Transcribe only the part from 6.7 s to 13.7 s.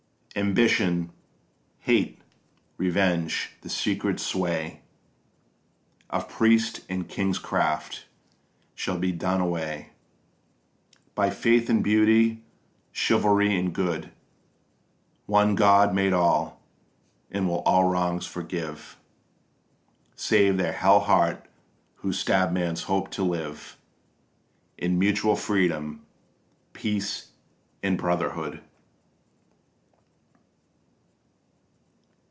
and kingcraft shall be done away By faith in beauty, chivalry